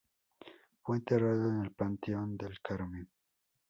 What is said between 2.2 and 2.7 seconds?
del